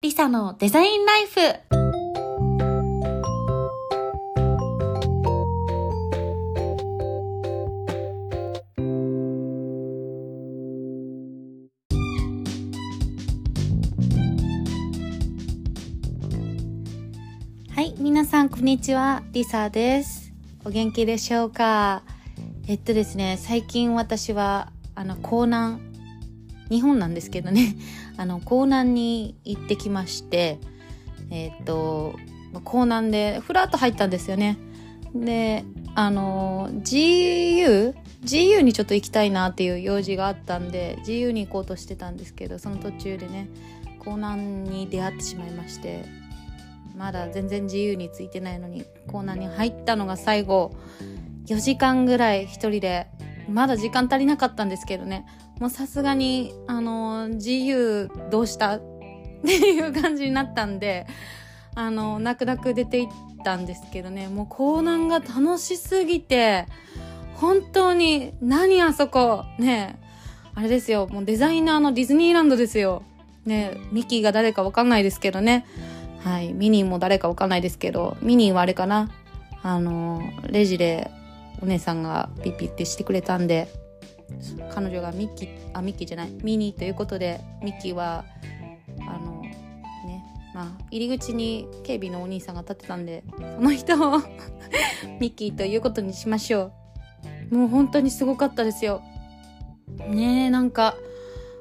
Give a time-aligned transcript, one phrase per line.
[0.00, 1.40] リサのデザインライフ。
[17.74, 20.32] はい、皆さんこんにちは、リサです。
[20.64, 22.04] お元気でしょうか？
[22.68, 25.80] えっとですね、最近私は、あの、江南、
[26.70, 27.76] 日本なんですけどね、
[28.16, 30.58] あの、江南に行ってきまして、
[31.30, 32.14] えっと、
[32.54, 34.58] 江南でふらっと入ったんですよね。
[35.14, 37.94] で、あの、GU?
[38.24, 43.48] GU にちょっと行きたいなっていう用事があったんで、GU に行こうとしてたんですけど、その途中でね、
[44.06, 46.04] 江南に出会ってしまいまして、
[46.98, 50.72] まだ全然自由についてないのにコーナーに入ったのが最後
[51.46, 53.06] 4時間ぐらい一人で
[53.48, 55.26] まだ時間足りなかったんですけどね。
[55.58, 58.76] もうさすがにあの自由どうした？
[58.76, 58.82] っ
[59.44, 61.06] ていう感じになったんで
[61.74, 63.12] あの泣く泣く出て行っ
[63.44, 64.28] たんですけどね。
[64.28, 66.66] もうコーナーが楽しすぎて
[67.34, 69.44] 本当に何あそこ？
[69.58, 70.00] ね
[70.54, 71.06] あれですよ。
[71.08, 73.02] もうデザイナーのディズニーランドですよ。
[73.46, 75.66] ねミキーが誰かわかんないですけどね。
[76.24, 76.52] はい。
[76.52, 79.08] ミニーも誰かわかんないですけど、ミニーはあれかな？
[79.62, 81.12] あの、レジで
[81.62, 83.68] お姉さんがピッピってしてくれたんで、
[84.70, 88.24] 彼女がミッキー、あ、ミッキーじゃない、ミニーということで、ミッキーは、
[89.00, 93.24] あの、ね、まあ、入り口に警備のお兄さんが立ってたんで、
[93.56, 94.18] その人を
[95.20, 96.72] ミッキーということにしましょ
[97.50, 97.56] う。
[97.56, 99.02] もう本当にすごかったですよ。
[100.08, 100.94] ねえ、なんか、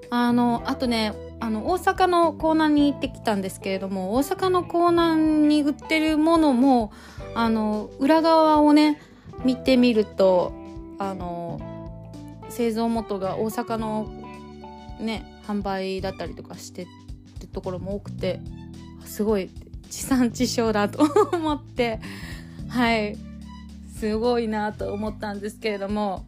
[0.09, 6.91] あの、あとね、あの大阪の港南に行ってきたんですけれども大阪の港南に売ってるものも
[7.35, 8.99] あの裏側をね
[9.43, 10.53] 見てみると
[10.99, 11.59] あの
[12.49, 14.09] 製造元が大阪の
[14.99, 16.85] ね販売だったりとかして
[17.39, 18.41] るところも多くて
[19.05, 19.49] すごい
[19.89, 21.99] 地産地消だと思って
[22.69, 23.17] はい。
[23.97, 26.27] すごいなと思ったんですけれども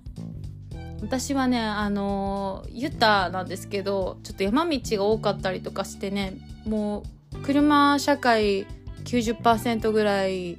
[1.01, 6.33] 私はねあのユタなんですけどちょっと山道が多かったりとかしてね
[6.65, 7.03] も
[7.33, 8.65] う車社会
[9.03, 10.57] 90%ぐらい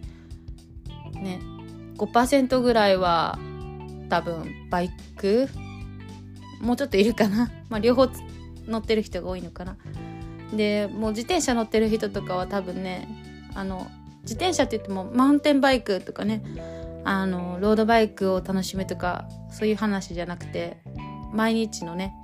[1.14, 1.40] ね
[2.06, 3.38] 5%ぐらいは
[4.08, 5.48] 多分バイク？
[6.60, 7.50] もうちょっといるかな？
[7.68, 8.08] まあ両方
[8.66, 9.76] 乗ってる人が多いのかな？
[10.54, 13.06] でもう自転車乗ってる人とかは多分ね
[13.54, 13.86] あの
[14.22, 16.42] 自転車って言ってもマウンテンバイクとかね
[17.04, 20.78] あのロードバイクを楽しむとかそういう話じゃなくて
[21.32, 22.14] 毎日のね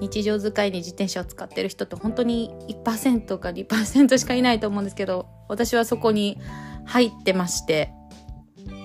[0.00, 6.38] 日常使いに自転車を使ってる人って本当に1%か2%しかいないと思うんですけど私はそこに
[6.86, 7.92] 入ってまして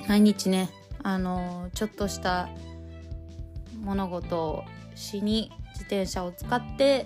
[0.07, 0.69] 毎日ね
[1.03, 2.49] あのちょっとした
[3.81, 4.63] 物事を
[4.95, 7.05] しに自転車を使って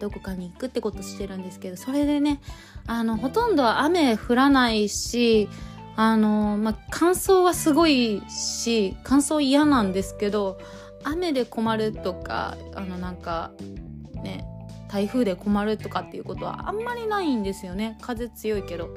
[0.00, 2.40] どこかに行くってことしてるんですけどそれでね
[2.86, 5.48] あのほとんど雨降らないし
[5.96, 10.58] あの、まあ、乾燥はすごいし、乾燥嫌なんですけど、
[11.02, 13.50] 雨で困るとか、あの、なんか、
[14.22, 14.46] ね、
[14.88, 17.96] 台風で困るとかっていうことはあんまりないんですよね。
[18.02, 18.90] 風強いけど。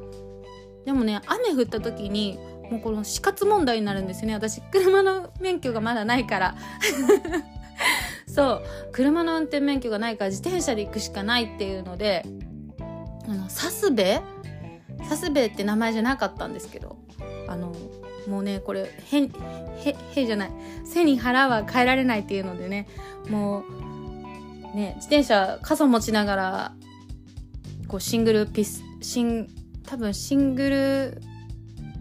[0.86, 2.38] でもね、雨降った時に、
[2.70, 4.34] もうこの死活問題になるんですよね。
[4.34, 6.56] 私、車の免許がまだないから。
[8.28, 12.26] そう、車の運転免許がないから自転車で行くしかないっていうので、
[13.28, 14.22] あの、サスベ？
[15.08, 16.98] サスベって名前じゃなかったんですけど。
[17.50, 17.74] あの
[18.28, 19.30] もうねこれへへ
[20.16, 20.52] へじゃない。
[20.86, 22.88] 背に腹は変えられないっていうのでね。
[23.28, 23.64] も
[24.72, 26.74] うね自転車傘持ちながら
[27.88, 29.48] こうシングルピスシン
[29.86, 31.22] 多分シングル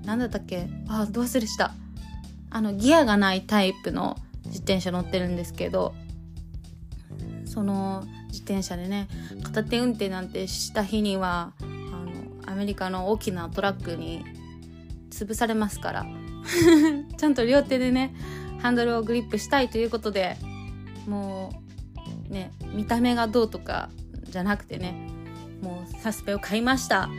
[0.09, 0.67] なんだったっけ？
[0.89, 1.75] あどう忘れした。
[2.49, 5.95] あのギアがないタイプの自転車乗ってるんですけど
[7.45, 9.07] その自転車でね
[9.43, 14.25] 片手運転なんてした日にはあのアメリカの大きなトラックに
[15.11, 16.07] 潰されますから
[17.19, 18.15] ちゃんと両手でね
[18.63, 20.39] ハンドルをグリップしたいということで
[21.07, 21.53] も
[22.31, 23.91] うね見た目がどうとか
[24.31, 25.07] じゃなくてね
[25.61, 27.11] もうサスペを買いました。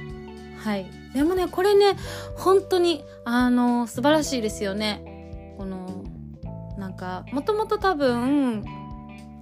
[0.63, 0.99] はい。
[1.14, 1.96] でもねこれね
[2.36, 5.56] 本当にあの素晴らしいですよね。
[5.58, 6.04] この
[6.78, 8.64] なんかもともと多分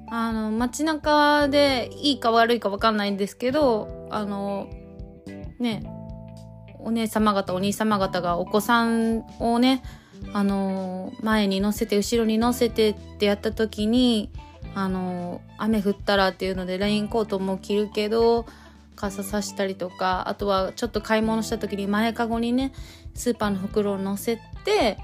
[0.10, 4.68] あの街中でいいか悪いか分かんないんですけどあの
[5.60, 5.84] ね
[6.80, 9.84] お姉様方お兄様方がお子さんをね
[10.34, 14.31] あの前に乗せて後ろに乗せてってやった時に
[14.74, 18.46] あの雨降ったらっていうのでレインコートも着るけど
[18.97, 22.73] 傘さしたりとかあとはちょっと買い物した時に前かごにね
[23.13, 24.97] スーパーの袋を乗せて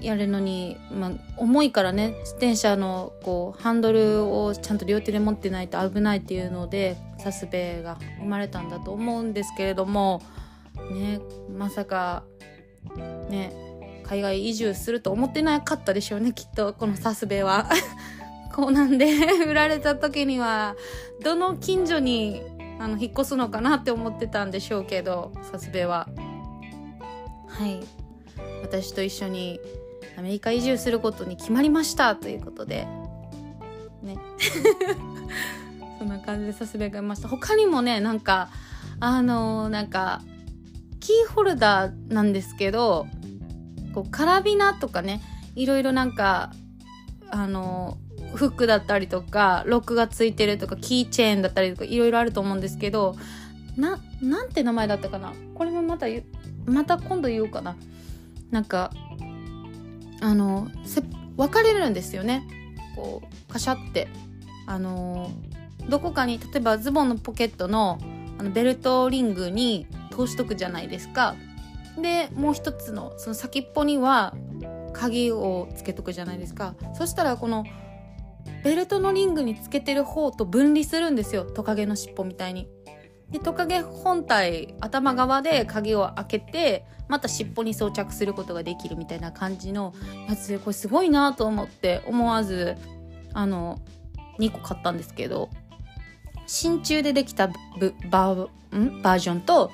[0.00, 10.22] やるのに、まあ、重いからね自転車のこうハンドルをちゃんと両手で持ってないと危ないっていうのでサスベが生まれたんだと思うんですけれども
[10.92, 11.20] ね
[11.50, 12.22] まさか
[13.28, 13.52] ね
[14.04, 17.68] 海外移住すると思ってなかったでしょうねきっとこのサスベは。
[18.54, 19.06] こうなんで
[19.46, 20.74] 売られた時には
[21.22, 22.42] どの近所に
[22.78, 26.08] あの引っ越すのかなって思ってたんでしょうけどサスベは。
[27.48, 27.80] はい。
[28.62, 29.60] 私と一緒に
[30.16, 32.86] アメリカ移住することに決まりましたということで。
[34.02, 34.16] ね。
[35.98, 37.28] そんな感じでさすべがいました。
[37.28, 38.50] 他にもねなんか
[39.00, 40.22] あのー、なんか
[41.00, 43.06] キーホルダーなんですけど
[43.94, 45.20] こうカラビナとかね
[45.54, 46.52] いろいろなんか
[47.30, 48.07] あのー、
[48.38, 53.16] フックだったりとかロックがついてるとかキーチェーンだったりとかいろいろあると思うんですけど
[53.76, 55.32] ななんて名前だったかな？
[55.54, 56.06] これもまた
[56.66, 57.76] また今度言おうかな。
[58.52, 58.92] なんか
[60.20, 60.68] あの
[61.36, 62.42] 分かれるんですよね。
[62.94, 64.08] こうカシャって。
[64.66, 65.30] あの
[65.88, 67.98] どこかに例えばズボンのポケットの
[68.38, 71.34] あのベルトリングに通しとくじゃないですか。
[72.00, 74.34] でもう一つのその先っぽには
[74.92, 76.74] 鍵をつけとくじゃないですか。
[76.94, 77.64] そしたらこの
[78.64, 81.44] ベルトのリングにつけてる方と分離するんですよ。
[81.44, 82.68] トカゲの尻尾みたいに。
[83.30, 89.94] でトカゲ本体頭側で鍵を開けてまた尻尾に装着することができるみたいな感じの
[90.28, 92.76] やつでこれすごいなと思って思わず
[93.34, 93.80] あの
[94.38, 95.50] 2個買ったんですけど
[96.46, 99.70] 真鍮でできたバージョンと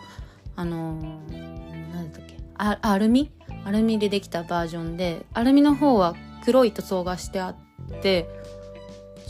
[0.57, 0.95] あの
[1.31, 3.31] 何だっけアルミ？
[3.65, 8.29] アルミでできたバージョンでアルミの方は黒い塗装がしてあって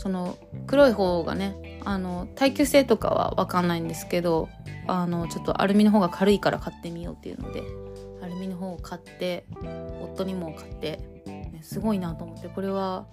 [0.05, 0.37] その
[0.67, 4.49] 黒い方がねあの耐久性とかは分かんないんですけど
[4.85, 7.63] あのちょっとアルミの方が軽いから買ってみようっていうので
[8.21, 9.47] アルミの方を買って
[10.03, 13.07] 夫にも買って、ね、すごいなと思ってこれは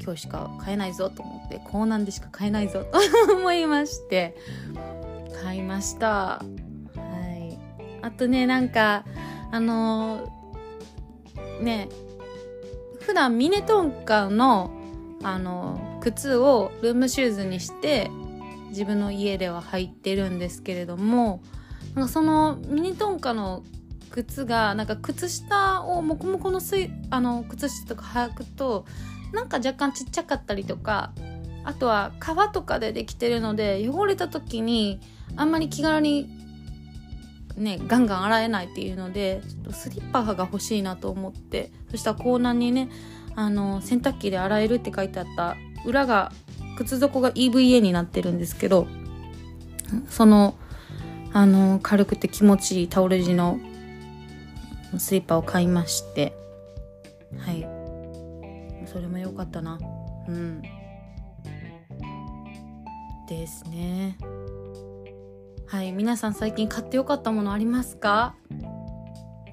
[0.00, 3.00] 今日しか買えないぞと思って港南でしか買えないぞと
[3.34, 4.36] 思いまして
[5.42, 6.06] 買いました。
[6.08, 6.42] は
[7.36, 7.58] い。
[8.00, 9.04] あとねなんか
[9.50, 11.88] あのー、ね
[13.00, 14.70] 普段ミネトンカの
[15.24, 18.10] あの靴をルームシューズにして
[18.70, 21.42] 自分の家では履いてるんですけれども
[21.94, 23.62] なんかそのミニトンカの
[24.10, 28.86] 靴がなんか靴下をモコモコのすいあの靴下とか履くと
[29.32, 31.12] なんか若干ちっちゃかったりとか
[31.64, 35.00] あとは革とかでできてるので汚れた時に
[35.36, 36.30] あんまり気軽に
[37.56, 42.88] ねガンガン洗えないっていうのでちょっとスリッパが欲しいなと思ってそしたらコーナーにね
[43.34, 46.32] あの洗濯機で洗えるって書いてあった裏が
[46.76, 48.86] 靴底が EVA になってるんですけど
[50.08, 50.54] その
[51.32, 53.58] あの軽くて気持ちいいタオル地の
[54.96, 56.32] スリッパを買いまして。
[57.36, 57.66] はい。
[58.86, 59.78] それも良かったな。
[60.28, 60.62] うん。
[63.28, 64.16] ですね。
[65.66, 65.92] はい。
[65.92, 68.34] 皆さん最近買ってよかったものありますか？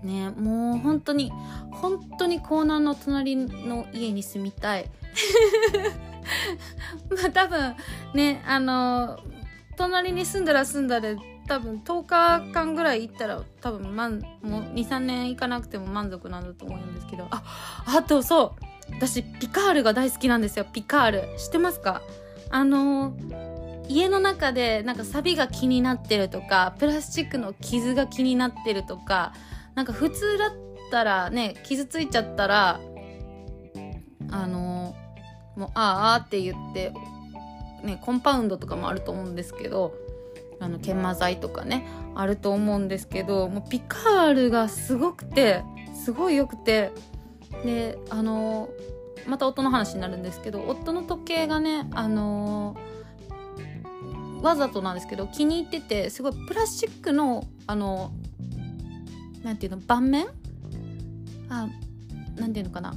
[0.04, 1.33] ねもう本当に
[1.71, 4.89] 本当にコーナーの隣の家に住みたい。
[7.10, 7.75] まあ多分
[8.13, 9.19] ねあの
[9.77, 11.18] 隣に住んだら住んだで
[11.48, 17.27] 多分10日間ぐらい行ったら多分まんもう23年行かなくても満足なんだと思うんですけど。
[17.30, 17.44] あ
[17.86, 20.66] あとそう私ピカールが大好きなんですよ。
[20.66, 21.38] ピカール。
[21.38, 22.01] 知ってますか？
[22.51, 23.13] あの
[23.88, 29.33] 家の中でなんかサビが気になってるとかプラスチックの傷が気になってるとか
[29.76, 30.52] なんか普通だっ
[30.92, 32.80] たらね傷ついちゃったら
[34.31, 34.74] あの
[35.56, 36.92] もうああって言って
[37.83, 39.94] ねコンパウンドとかもあると思うんですけど
[40.59, 41.85] あの研磨剤とかね
[42.16, 46.92] あると思うんですけどもうピカールがすごくてすごい良くて
[47.64, 48.69] であの
[49.28, 52.76] また夫の話になるんですけど夫の時計がねあの
[54.42, 58.12] わざとなんですけど気に入っててすごいプラスチックのあの
[59.44, 60.28] なんていうの盤面？
[61.50, 61.68] あ
[62.35, 62.94] なんていうのかな。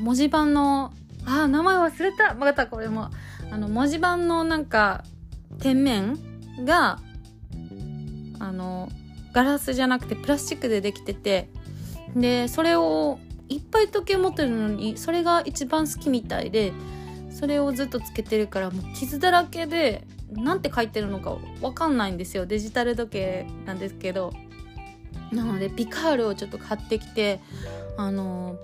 [0.00, 0.92] 文字盤の
[1.26, 2.34] あ名前忘れた。
[2.34, 3.10] またこれも。
[3.50, 5.04] あの文字盤のなんか
[5.58, 6.18] 天面
[6.64, 7.00] が
[8.38, 8.88] あの
[9.32, 11.50] ガラスじゃなくてプラスチックでできてて
[12.16, 16.72] でそれをいっぱい時計持ってるのにそれが一番好きみたいで
[17.30, 22.46] それをずっとつけてるからもう傷だらけでなんて書いてるのかわかんないんですよ。
[22.46, 24.32] デジタル時計なんですけど。
[25.32, 27.40] なのでピカールをちょっと買ってきて
[27.96, 28.56] あの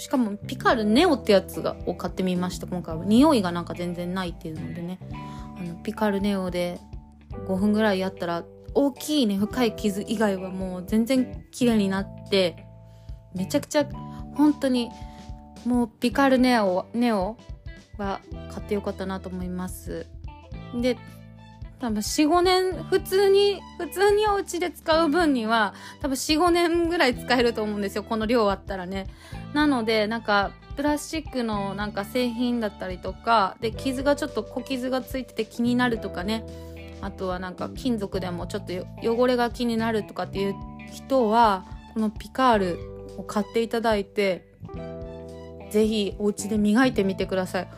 [0.00, 2.66] しかもピカルネオってやつがを買ってみました。
[2.66, 4.98] 今回は匂いがなんか全然ないっていうのでね。
[5.12, 6.80] あのピカルネオで
[7.46, 12.64] 5分ぐらいやったら大きいね深い傷以外はもう全然綺麗になって
[13.34, 13.84] めちゃくちゃ
[14.36, 14.88] 本当に
[15.66, 17.36] もうピカルネオネオ
[17.98, 20.06] は買ってよかったなと思います。
[20.80, 20.96] で
[21.78, 28.02] 多分45年普通に普通にお家で使う分には多分45年ぐらい使えると思うんですよ。
[28.02, 29.06] この量あったらね。
[29.54, 36.44] なのでなんかプラスチックのなんか製品だったりとかで傷がちょっと小傷がついてて気になるとかね。
[37.02, 40.54] あとはなんか金属でもちょっと汚れが気になるとかっていう
[40.92, 41.64] 人は
[41.94, 42.78] このピカール
[43.16, 44.52] を買っていただいて
[45.70, 47.68] 是非お家で磨いてみてください。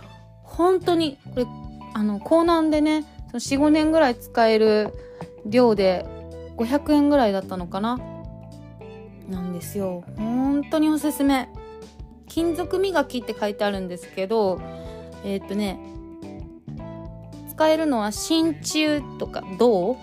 [0.42, 1.46] 本当にこれ
[1.94, 4.92] あの高難でね45年ぐらい使える
[5.46, 6.04] 量で
[6.56, 7.98] 500円ぐらいだったのかな？
[9.28, 10.04] なんですよ。
[10.16, 11.48] 本当におすすめ。
[12.34, 14.58] 金属磨きって書いてあるんですけど
[15.22, 15.78] えー、っとね
[17.50, 19.98] 使えるのは真鍮とか銅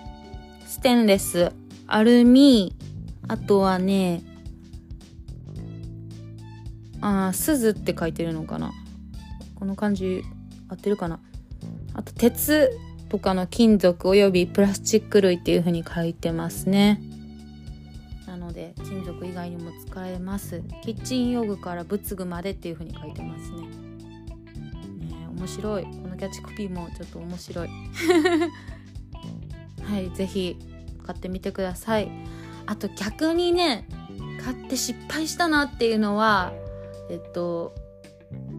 [0.64, 1.50] ステンレス
[1.88, 2.76] アルミ
[3.26, 4.22] あとはね
[7.00, 8.72] あ鈴って書いてるのかな。
[9.56, 10.22] この漢字
[10.68, 11.18] 合ってるかな。
[11.94, 12.70] あと鉄
[13.08, 17.00] とかの金属およびプラスチック類っていう風に書いてますね。
[18.60, 20.62] で金属以外にも使えます。
[20.82, 23.62] キッチン用具から仏具までっていう風に書いてますね。
[23.62, 23.68] ね
[25.34, 25.84] 面白い。
[25.84, 27.70] このキャッチコピーもちょっと面白い。
[29.82, 30.58] はい是非
[31.06, 32.10] 買ってみてください。
[32.66, 33.88] あと逆にね
[34.44, 36.52] 買って失敗したなっていうのは
[37.08, 37.74] えっと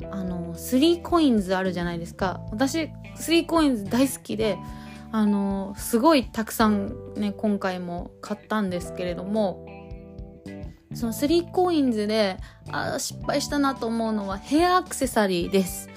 [0.09, 2.41] あの3コインズあるじゃないですか。
[2.49, 4.57] 私3コインズ大好きで
[5.11, 9.67] あのすごいたくさんね今回も買ったんですけれども
[10.93, 12.37] その3コインズで
[12.71, 15.89] あ失敗したなと思うのはヘアアクセサリーです。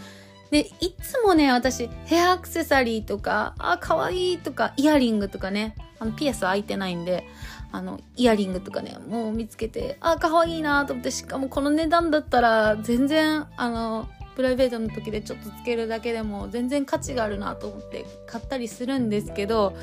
[0.51, 7.27] でいつもね私ヘアアクセサリーとかあ可愛いとかイヤリングとかねあのピアス開いてないんで
[7.73, 19.77] あのイヤリングとかねもう見つけてあ可愛いなと思ってしかもこの値段だったら全然あのプライベートの時でちょっとつけるだけでも全然価値があるなと思って買ったりするんですけど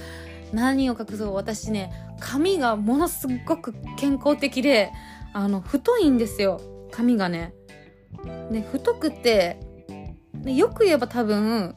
[0.54, 4.92] 何を隠そう私ね髪がものすごく健康的で
[5.34, 6.60] あの太いんですよ
[6.92, 7.54] 髪がね。
[8.50, 9.60] ね太くて
[10.34, 11.76] でよく言えば多分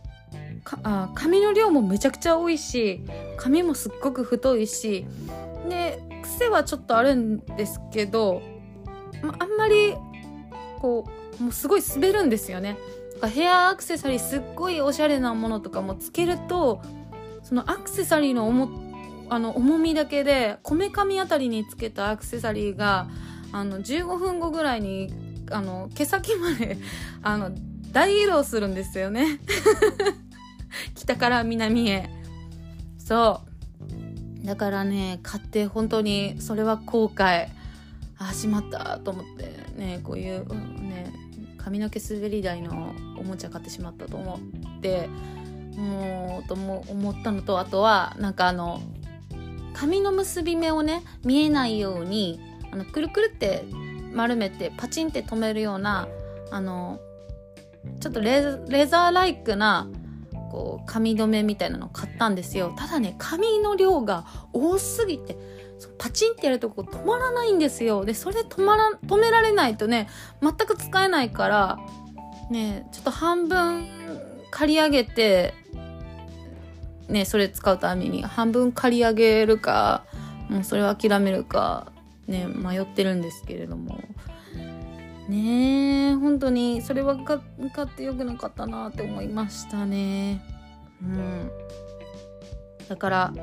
[0.83, 3.05] あ髪の量もめちゃくちゃ多いし
[3.37, 5.07] 髪もすっごく太いし
[5.69, 8.43] で癖はちょっとあるんですけど、
[9.23, 9.95] まあんまり
[10.81, 11.05] こ
[11.39, 12.77] うもうすごい滑るんですよね
[13.23, 16.83] ヘアアクセサリーすっごいおしゃれなものとかもつけると
[17.45, 18.69] そのアクセサリーの重
[19.29, 23.09] あの重みだけでこめかみあたりにつけたアクセサリーが
[23.53, 25.15] あの15分後ぐらいに
[25.51, 26.79] あの毛先まで
[27.23, 27.51] あの
[27.93, 29.39] 大移動するんですよね。
[30.97, 32.11] 北から南へ。
[32.99, 33.43] そ
[34.43, 34.47] う。
[34.47, 37.49] だからね買って本当にそれは後悔。
[38.17, 40.47] あしまったと思ってねこういう
[40.81, 41.13] ね
[41.59, 44.41] 髪の毛滑り台のおもちゃ買ってしまったと思
[44.77, 45.09] って。
[45.77, 48.81] もうとも思ったのとあとはなんかあの
[49.73, 52.41] 髪の結び目をね見えないように
[52.71, 53.65] あのくるくるって
[54.13, 56.09] 丸めてパチンって止めるような
[56.51, 57.01] あの
[58.01, 58.43] ちょっとレ
[58.87, 59.89] ザーライクな
[60.51, 65.37] こう髪留めみたいなのを買ったんですよただね髪の量が多すぎて
[65.99, 68.05] パチンってやるとこ止まらないんですよ。
[68.05, 70.09] で、それ止まら、止められないとね、
[70.41, 71.79] 全く使えないから、
[72.51, 73.89] ね、ちょっと半分
[74.55, 75.53] 借り上げて、
[77.09, 80.05] ね、それ使うために半分借り上げるか、
[80.49, 81.93] もうそれを諦めるか、
[82.29, 83.99] ね、迷ってるんですけれども。
[85.29, 87.39] ねえ、本当に、それは買
[87.85, 90.41] ってよくなかったなって思いましたね。
[91.03, 91.51] うん。
[92.89, 93.35] だから、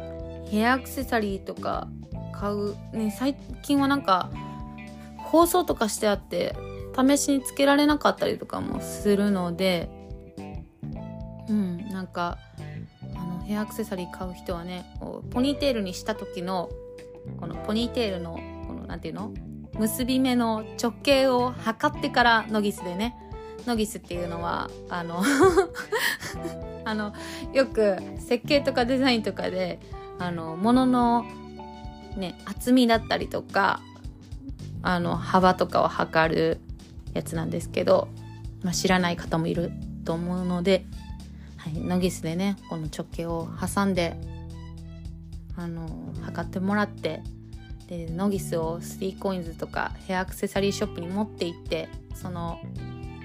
[0.50, 1.90] ヘアアクセサリーとか
[2.32, 4.32] 買う、ね、最近はなんか
[5.18, 6.56] 放送とかしてあって
[6.98, 9.90] 試しにつけられなかったりとかもするので
[11.52, 12.38] うんなんか
[13.16, 14.86] あのヘアアクセサリー買う人はね
[15.32, 16.70] ポニーテールにした時の
[17.40, 19.32] このポニーテールのこのなんていうの？
[19.78, 23.16] 結び目の直径を測ってからノギスでね
[23.66, 25.24] ノギスっていうのはあの
[26.84, 27.14] あの
[27.54, 29.80] よく設計とかデザインとかで
[30.20, 31.26] あの物の
[32.18, 33.82] ね厚みだったりとか
[34.84, 36.60] あの幅とかを測る
[37.14, 38.08] やつなんですけど、
[38.64, 39.72] まあ、知らない方もいる
[40.06, 40.86] と思うので、
[41.64, 44.18] はい、ノギスでねこの直径を挟んで
[45.56, 45.88] あの
[46.24, 47.22] 測ってもらって
[47.88, 52.60] でノギスをスティーコインズとかヘアアクセサリーショップに持って行ってその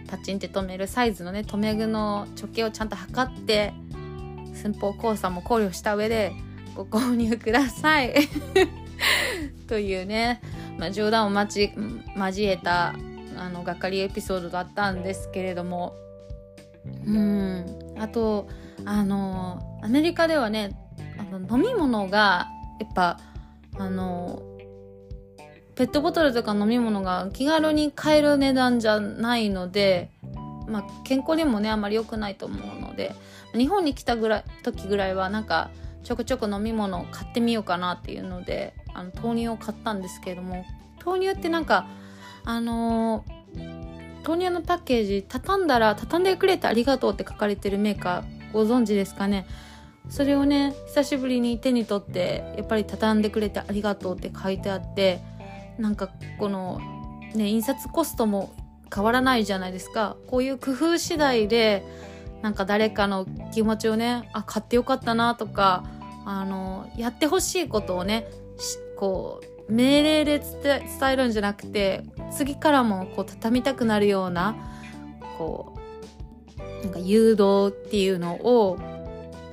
[0.08, 3.72] パチンって留めるサイズのね留め具の直径をちゃんと測って
[4.54, 6.32] 寸法交差も考慮した上で
[6.74, 8.14] ご購入ください。
[9.66, 10.40] というね、
[10.78, 12.94] まあ、冗談を交えた
[13.36, 15.94] あのがっかりエピソードだったんですけれども
[17.06, 17.76] うん。
[17.98, 18.48] あと
[18.84, 20.76] あのアメリカではね
[21.18, 22.48] あの飲み物が
[22.80, 23.18] やっぱ
[23.78, 24.42] あの
[25.74, 30.10] ペットボトルとか飲み物が気軽に買える値段じゃないので、
[30.68, 33.14] まあ、健康にもねあまり良くないと思うので
[33.54, 35.70] 日本に来たぐらい時ぐらいはなんか
[36.02, 40.64] ちょこちょこ飲み物を買ってみようかなっていうのであの豆乳を買ったんですけれども
[41.04, 41.86] 豆乳ってなんか
[42.44, 43.35] あのー、
[44.26, 49.46] 豆乳のパッケージ畳んだら畳んでくれてありがとうって書かれてるメーカーご存知ですかね？
[50.08, 55.20] それをね久しぶりに手に取ってやっぱり畳んでくれてありがとうって書いてあって
[55.78, 56.80] なんかこの
[57.34, 58.54] ね印刷コストも
[58.94, 60.16] 変わらないじゃないですか。
[60.26, 61.84] こういう工夫次第で
[62.42, 65.84] なんか誰かの気持ちをねあ買ってよかったなとか
[66.24, 68.26] あのやってほしいことをね
[68.96, 74.56] こう命令で伝えるんじゃなくて次からもこう畳みたくなるような
[75.38, 75.74] こ
[76.58, 78.78] うなんか誘導っていうのを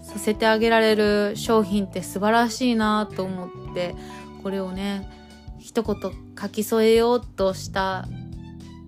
[0.01, 3.95] させてあげられる商品って素晴らしいなと思って
[4.43, 5.09] これをね
[5.59, 5.97] 一言
[6.39, 8.07] 書き添えようとした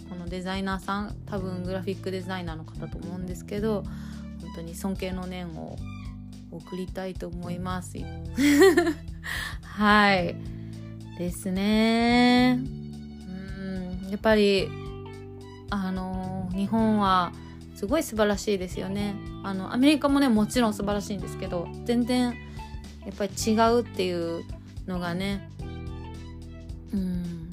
[0.09, 3.83] このデザイナーさん多分グラフィックデザイナーの方と思うんですけど
[4.41, 5.77] 本当に尊敬の念を
[6.51, 7.97] 送りたいと思います。
[9.63, 10.54] はい。
[11.17, 12.59] ですね。
[12.59, 14.09] うん。
[14.09, 14.67] やっぱり
[15.69, 17.31] あの日本は
[17.75, 19.15] すごい素晴らしいですよね。
[19.43, 22.33] あのアメリカもねもちろん素晴らしいんですけど全然
[23.05, 24.43] やっぱり違うっていう
[24.87, 25.49] のがね。
[26.93, 27.49] うん。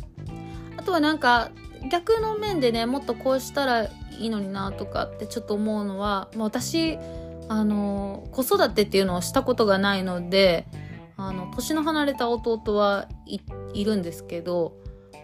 [0.76, 1.50] あとはなんか
[1.90, 3.90] 逆の面でねもっとこうしたらい
[4.26, 6.98] いのになとかってちょっと思うのは、まあ、私
[7.48, 10.66] あの子育てっていうのをしたことがないので
[11.28, 14.76] あの年の離れた弟はいるんですけど、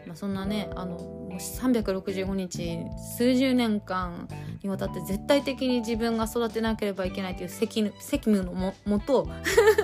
[0.06, 2.78] まあ、そんなねあの365日
[3.16, 4.28] 数十年間
[4.62, 9.28] にわたって絶対的に自分が育てなければいけないという責務のももと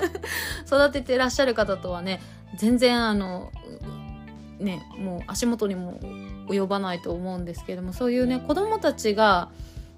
[0.66, 2.21] 育ててらっしゃる方とはね
[2.56, 3.50] 全然あの
[4.59, 5.99] ねもう足元にも
[6.49, 9.50] 及ばないと思うんですけどもそういうね子供たちが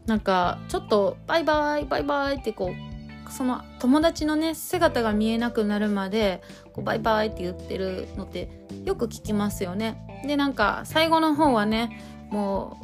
[0.06, 2.85] なんかちょっとバイバイバイバイってこう
[3.30, 8.48] その友達のね姿が見えなくなるまでこうバイバイって言ってるのって
[8.84, 10.22] よく聞きますよね。
[10.26, 12.78] でなんか最後の方はねも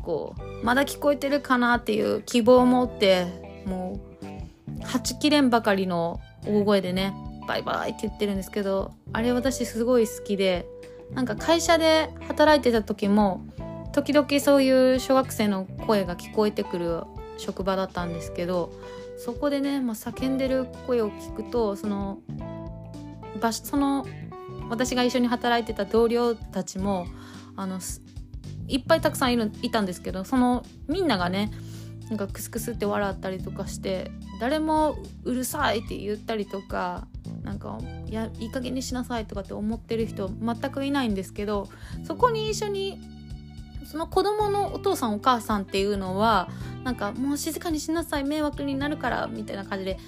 [0.00, 7.14] うこうまだ聞こえてるかなっていう希望を持ってもうはちきれんばかりの大声でね
[7.46, 10.66] バイバイって言ってるんですけどあれ私すごい好きで
[11.12, 13.42] なんか会社で働いてた時も
[13.92, 17.02] 時々そういう小学生の声が聞こえてくる
[17.38, 18.72] 職場だったんですけど
[19.18, 22.20] そこでね、まあ、叫んでる声を聞くとその
[23.40, 24.06] 場その
[24.70, 27.06] 私が一緒に働いてた同僚たちも
[27.56, 27.80] あの
[28.68, 31.50] いっぱいたくさんいるいたんですけどそのみんながね
[32.08, 37.06] なんかクスクスって笑ったりとかして誰もうるさいって言ったりとか
[37.42, 41.68] なんかいやいい加減にしなさいとかって思ってる人全くいないんですけど
[42.04, 43.17] そこに一緒に
[43.90, 46.50] その子供のお父さんお母さんっていうのは
[46.84, 49.98] なんかもう静かにしなさい迷惑になるからみたいな感じで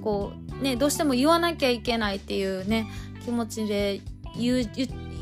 [0.00, 2.86] こうねどうしても言わなきゃいけないっていうね
[3.26, 4.00] 気持ちで
[4.38, 4.70] 言う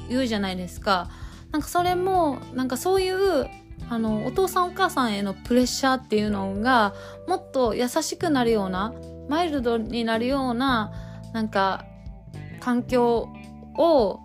[0.08, 1.10] 言うじゃないですか。
[1.50, 3.48] なんかそれもなんかそういう
[3.88, 6.94] あのお父さんお母さんへのプレッシャーっていうのが
[7.26, 8.94] もっと優しくなるような
[9.28, 10.92] マイルドになるような
[11.32, 11.84] なんか
[12.60, 13.28] 環境
[13.76, 14.20] を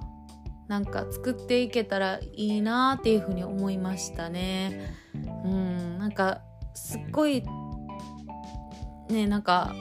[0.69, 4.95] なんか作っていけたらいいなっていうふうに思いましたね。
[5.13, 6.41] うんなんか
[6.75, 7.43] すっごい
[9.09, 9.73] ねなんか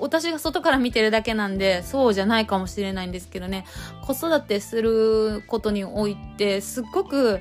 [0.00, 3.66] 私が外から見てるだけなんでそうじゃないかもしれないんですけどね
[4.06, 7.40] 子育てすることにおいてすっごく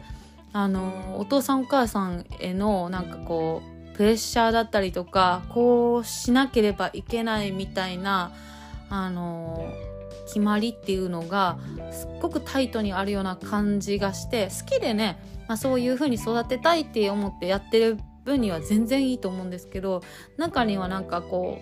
[0.52, 3.62] あのお父さんお母さんへのなんかこ
[3.94, 8.34] うプレッシャーだったりとかこうしなければいけないみたいな
[8.90, 9.72] あの
[10.30, 11.58] 決まりっていうのが
[11.92, 20.04] すっごくタイトにあるような感じがして好きでね、まあ、そういう風に育てたいって思ってやってる分には全然いいと思うんですけど
[20.38, 21.58] 中にはなんかこ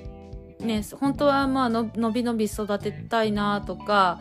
[0.59, 4.19] うね本当はまあのびのび育てたいなとか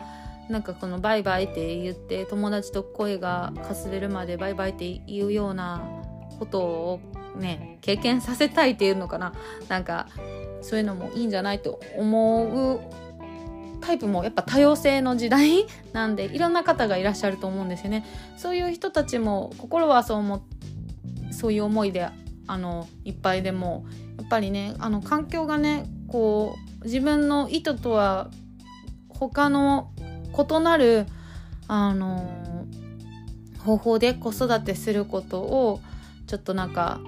[0.49, 5.83] なんかこのバイバイって言って友達と声がかすれるまでバイバイって言うような
[6.39, 6.99] ことを
[7.35, 9.33] ね経験させたいっていうのかな。
[9.67, 10.07] なんか
[10.61, 13.06] そういうのもいいんじゃないと思う
[13.81, 18.05] タイプもやっぱ多様性の時代なんでいろんな方がいらっしゃると思うんですよね。
[18.37, 20.43] そういう人たちも心はそう思
[21.31, 22.07] そういう思いで
[22.47, 23.85] あのいっぱいでも
[24.17, 28.29] やっぱりねあの環境がねこう自分の意図とは
[29.09, 29.91] 他の
[30.33, 31.05] 異なる
[31.67, 32.29] あの
[33.59, 35.81] 方法で子育てすることを
[36.25, 37.01] ちょっとなんか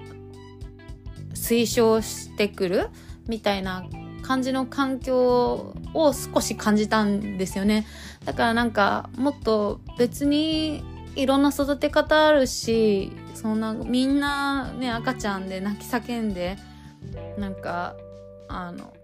[1.34, 2.88] 推奨してくる
[3.26, 3.84] みたいな
[4.30, 7.84] 感じの環境を少し感じたんですよね。
[8.24, 10.84] だからなんかもっと別に
[11.16, 16.56] いろんな育て方あるしそんなみんなね赤ちゃんで泣き叫んで
[17.38, 17.96] なんか
[18.46, 18.94] あの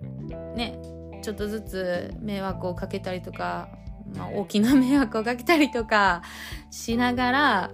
[0.55, 0.81] ね
[1.23, 3.69] ちょっとずつ迷惑をかけたりとか、
[4.17, 6.23] まあ、大きな迷惑をかけたりとか
[6.71, 7.71] しながら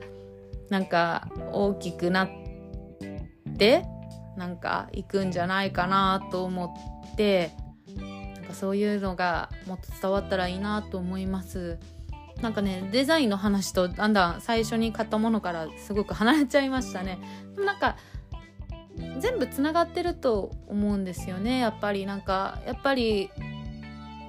[0.70, 2.28] なんか大きくなっ
[3.58, 3.84] て
[4.38, 7.50] なんか行くんじゃないかなと思っって
[8.34, 11.78] なんかそういうのがもっと伝わったらいいなと思います。
[12.40, 17.18] なんかねデザインの話とだんだん最初に買ったものからすごく離れちゃいましたね。
[17.54, 17.96] でもなんか
[19.20, 21.60] 全部つながってると思うんですよね。
[21.60, 23.30] やっぱりなんかやっぱり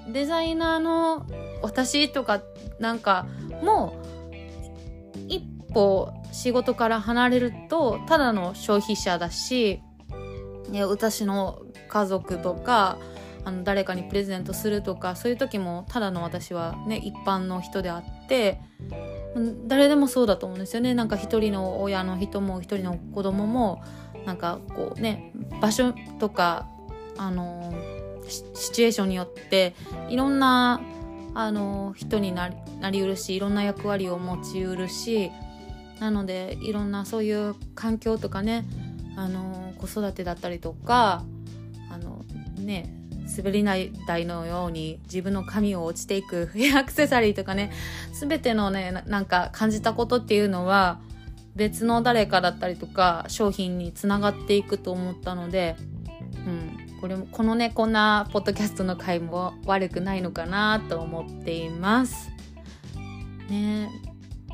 [0.08, 1.26] デザイナーの
[1.62, 2.42] 私とか
[2.80, 3.26] なんか
[3.62, 3.96] も
[5.18, 5.42] う一
[5.74, 9.82] 歩仕事から離れるとただの消費者だし
[10.88, 11.62] 私の
[11.94, 12.98] 家族とか
[13.46, 18.60] あの誰かにプレゼントするとかそういう時もただの私はね一般の人であって
[19.68, 20.94] 誰でもそうだと思うんですよね。
[20.94, 23.84] なんか一人の親の人も一人の子供も
[24.26, 26.68] なんかこうね場所とか
[27.18, 27.74] あの
[28.28, 29.76] シチュエーションによって
[30.10, 30.82] いろんな
[31.36, 35.32] あの人になりなりうるしいろんな役割を持ちうるし
[36.00, 38.66] なのでいろんなそういう環境とかね
[39.16, 41.24] あの子育てだったりとか
[41.94, 42.26] あの
[42.58, 42.94] ね
[43.38, 47.72] 滑り台のように自分の髪を落ちていくヘアアクセサリーとかね
[48.12, 51.00] 全てのねなんか感じたことっていうのは
[51.56, 55.76] 別の誰かだったりとか商品につながっていくと思ったので、
[56.46, 62.30] うん、これもこのねこんなポッドキャストの回も悪くないのかなと思っています。
[63.50, 63.90] ね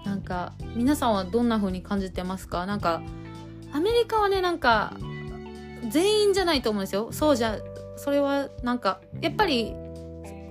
[0.06, 2.66] なんか皆さんはどんな風に感じてますか？
[2.66, 3.02] なんか
[3.72, 4.94] アメリカはねなんか
[5.88, 7.12] 全員じゃないと思うんですよ。
[7.12, 7.58] そうじゃ
[7.96, 9.74] それはなんかやっぱり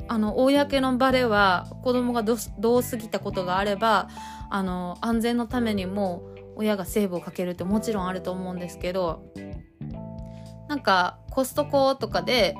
[0.08, 4.08] あの公の場では子供がどう過ぎたことがあれば
[4.50, 6.22] あの安全のためにも
[6.56, 9.22] 親がセーブをかけるってもちろんあると思うんですけど
[10.68, 12.56] なんかコストコとかで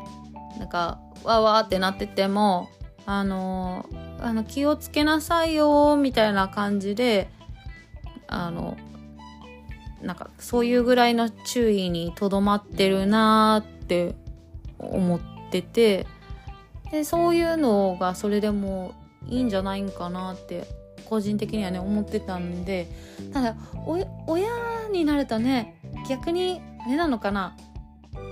[0.59, 2.69] なんかわわってなってても
[3.07, 3.87] あの
[4.21, 7.31] あの気をつけなさいよみたいな感じで
[8.27, 8.77] あの
[10.03, 14.15] なんかそういうぐらいの注意にとどまってるなーって
[14.79, 16.07] 思ってて
[16.91, 18.95] でそういうのがそれでも
[19.27, 20.67] いいんじゃないんかなって
[21.05, 22.89] 個人的にはね思ってたんで
[23.33, 23.57] ただ
[24.27, 24.49] 親
[24.93, 27.57] になるとね逆にあれなのかな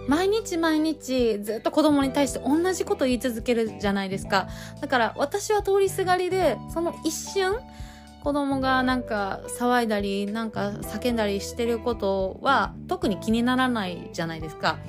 [0.09, 4.49] 毎日毎日ずっと子供に対して同じこと言い続けるじゃないですか。
[4.81, 7.57] だから私は通りすがりでその一瞬
[8.27, 14.81] 子供がなんか騒いだりなんか叫んだりしてることは特に気にならないじゃないですか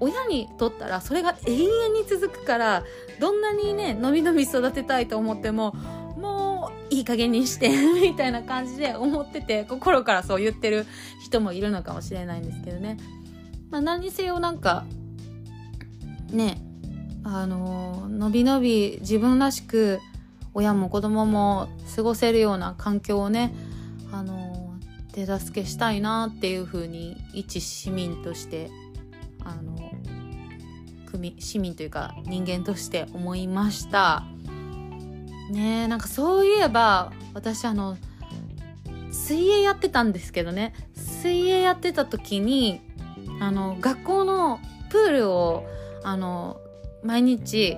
[0.00, 2.82] 親にとったらそれが永遠に続くから
[3.20, 5.70] どんなにねのびのび育てたいと思っても
[6.18, 7.68] もういい加減にして
[8.02, 10.84] みたいな感じで思ってて心からそう言ってる
[11.22, 12.96] 人もいるのかもしれないんですけどね。
[13.70, 14.84] まあ、何にせよなんか
[16.32, 16.60] ね
[17.22, 20.00] あののびのび自分らしく
[20.56, 23.54] 親も子供も過ごせるような環境をね
[24.10, 24.74] あの
[25.12, 28.70] 手助けしたいなっていうふうに一市民として
[29.44, 29.92] あの
[31.04, 34.24] 組市民というか人間として思いました。
[35.50, 37.98] ねなんかそういえば私あの
[39.10, 40.72] 水泳やってたんですけどね。
[40.94, 42.80] 水泳やってた時に
[43.40, 45.66] あの学校のプールを
[46.02, 46.58] あの
[47.02, 47.76] 毎日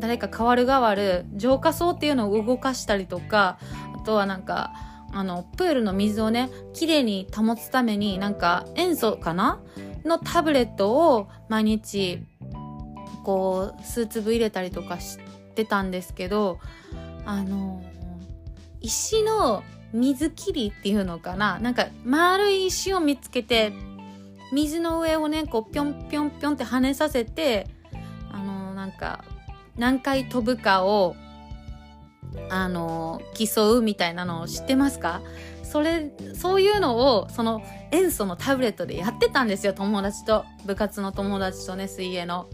[0.00, 3.58] 誰か変わる変わる浄化槽っていうのを動かしたりとか
[3.94, 4.72] あとはなんか
[5.12, 9.60] あのプールの水をねきれいに保つためになんか塩素かな？
[10.04, 12.24] のタブレットを毎日
[13.22, 15.18] こう数粒入れたりとかし
[15.54, 16.58] てたんですけど
[17.26, 17.82] あの
[18.80, 21.58] 石の水切りっていうのかな？
[21.58, 23.72] なんか丸い石を見つけて
[24.52, 27.66] 水の上をねこうぴょんぴょんぴょんって跳ねさせて
[28.32, 29.24] あのなんか
[29.80, 31.16] 何回飛ぶかを
[32.50, 35.22] あの競うみたいなのを知ってますか？
[35.64, 42.48] それそういうのをその塩素のタブレットでやってたんですよ友達と部活の友達とね水泳の。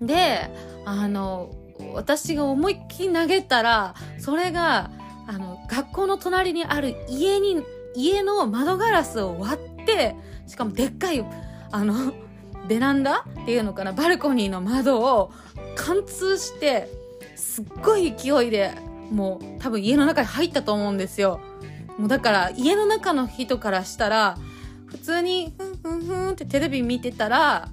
[0.00, 0.50] で
[0.84, 1.50] あの
[1.94, 4.90] 私が思いっきり投げたらそれが
[5.26, 7.62] あの学校の隣にある家に
[7.94, 10.14] 家の窓ガラスを割って
[10.46, 11.24] しかもでっかい
[11.72, 12.12] あの
[12.70, 15.32] ベランダっていうのかなバルコニーの窓を
[15.74, 16.88] 貫通して
[17.34, 18.70] すっごい勢いで
[19.10, 21.40] もう多分家の中に入ったと思うんですよ
[21.98, 24.38] もうだから家の中の人からしたら
[24.86, 27.70] 普通にふんふんふんってテレビ見てたら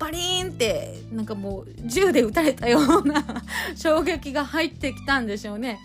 [0.00, 3.24] バリーンってなんかもう銃で撃たれたような
[3.78, 5.78] 衝撃が入ってきたんでしょうね。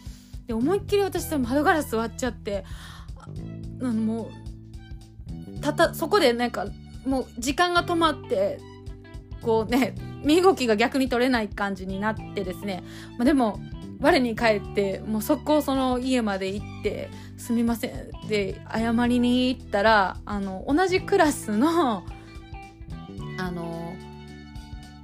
[0.47, 2.65] で思いっきり私窓ガラス割っちゃって
[3.79, 4.31] あのも
[5.55, 6.65] うたたそこでなんか
[7.09, 8.59] もう時間が止まって
[9.41, 12.83] こうね身動きが逆に取れない感じになってですね、
[13.17, 13.59] まあ、でも
[13.99, 17.91] 我に帰ってもう速攻その家まで行って「すみません」
[18.25, 22.03] って謝りに行ったらあの同じクラスの
[23.37, 23.93] あの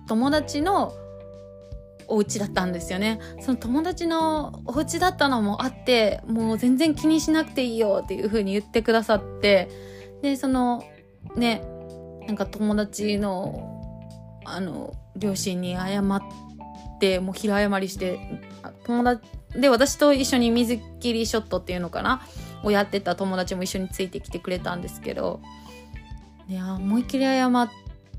[0.07, 0.93] 友達の
[2.07, 3.19] お家だったんですよね。
[3.39, 9.69] その友達のお家だったのもあって、もう全然気にしなくていいよっていう風に言ってくださって、
[10.21, 10.83] で、その、
[11.35, 11.63] ね、
[12.27, 13.81] なんか友達の、
[14.45, 16.21] あの、両親に謝っ
[16.99, 18.19] て、もう平謝りして、
[18.85, 19.21] 友達、
[19.55, 22.21] で、私と一緒に水切りショットっていうのかな
[22.63, 25.39] をやってた友達も一緒についてきてくれたんですけど、
[26.47, 27.69] いや、思いっきり謝っ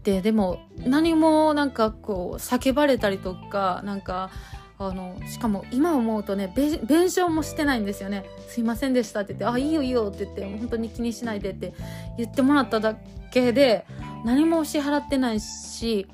[0.03, 4.31] て、でも何もなんかこう叫ばれたりとか、なんか、
[4.79, 6.73] あの、しかも今思うとね、弁
[7.05, 8.27] 償もしてないんですよね。
[8.49, 11.73] すいませんでしたって言って、あ、いいよいいよって言って、本当に気にしないでって
[12.19, 12.97] 言ってもらっただ
[13.31, 13.87] けで、
[14.25, 16.07] 何も支払ってないし、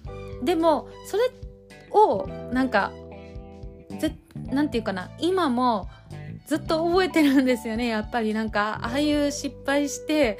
[0.42, 1.30] でも、それ
[1.90, 2.92] を、なんか、
[3.98, 5.88] ぜ、なんていうかな、今も、
[6.46, 7.86] ずっと覚えてるんですよね。
[7.86, 10.38] やっぱりなんか、ああいう失敗して、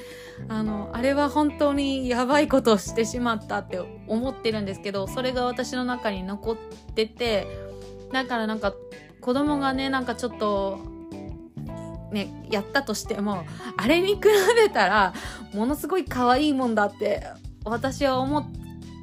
[0.49, 6.57] あの、あれは本当にやばいことをしてしまったって思ってるんですけど、それが私の中に残っ
[6.95, 7.47] てて、
[8.13, 8.75] だからなんか、
[9.21, 10.81] 子供がね、なんかちょっと、
[12.13, 13.45] ね、やったとしても、
[13.77, 14.21] あれに比
[14.57, 15.15] べたら、
[15.55, 17.27] ものすごい可愛いもんだって、
[17.65, 18.45] 私は思っ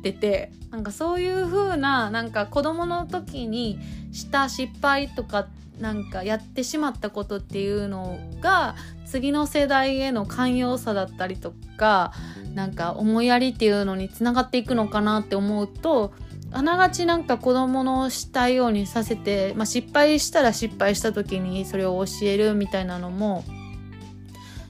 [0.04, 3.80] てて、なんかそういう風な、なんか子供の時に
[4.12, 5.48] した失敗とか
[5.80, 12.14] なんかやってしまったことっていうのが次の世代への寛容さだったりとか
[12.54, 16.14] なんか思いやりっていうのにつながっていくのかなって思うと
[16.52, 23.44] あながちなんか子供のしたいようにさせて、まあ、失敗したら失敗した時にそれを教えるみたいなのも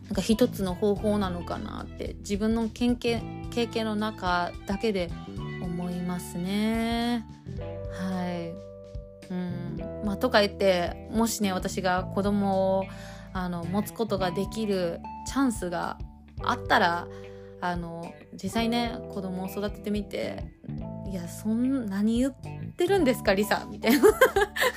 [0.05, 5.09] なんか一つの方法なのかなって自分の経験経験の中だけで
[5.61, 7.25] 思いますね。
[7.91, 8.69] はい。
[9.31, 10.05] うん。
[10.05, 12.83] まあ、とか言って、もしね、私が子供を、
[13.33, 15.97] あの、持つことができるチャンスが
[16.43, 17.07] あったら、
[17.61, 20.43] あの、実際ね、子供を育ててみて、
[21.09, 22.33] いや、そん、何言っ
[22.75, 23.65] てるんですか、リサ。
[23.69, 24.01] みたいな。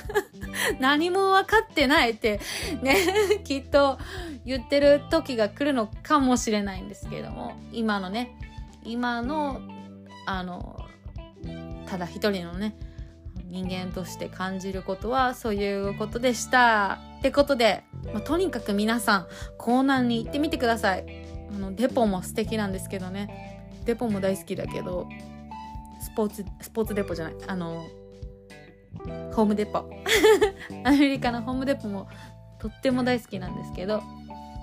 [0.79, 2.39] 何も分かってないって、
[2.81, 2.95] ね、
[3.43, 3.99] きっと
[4.45, 8.35] 言ってる時が来るのかもしれないんですけれども、今のね、
[8.83, 9.61] 今の、
[10.25, 10.83] あの、
[11.93, 12.75] ただ一人のね
[13.45, 19.27] 人間として感じることはそういうことでしたってことで、まあ、とにかく皆さん
[19.59, 21.05] 港南に行ってみてください。
[21.55, 23.69] あのデポも素敵なんですけどね。
[23.85, 25.07] デポも大好きだけど。
[26.15, 27.35] ポーツスポーツデポじゃない。
[27.47, 27.85] あの
[29.33, 29.89] ホームデポ。
[30.83, 32.07] アメリカのホームデポも
[32.59, 34.01] とっても大好きなんですけど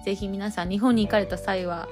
[0.05, 1.89] ぜひ皆さん日本に行かれた際は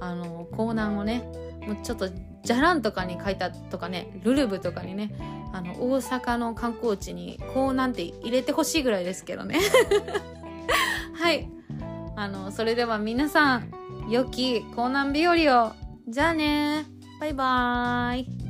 [0.00, 1.22] あの港南をね
[1.66, 2.08] もうちょっと
[2.42, 5.14] じゃらんとかに書いたとかねルルブとかにね
[5.52, 9.58] あの大阪の観光地にこうなんて入れてほしいぐらいですけどね。
[11.14, 11.48] はい。
[12.14, 13.70] あのそれでは皆さん
[14.08, 15.72] 良き港南日和を。
[16.08, 16.84] じゃあね。
[17.18, 18.45] バイバーイ。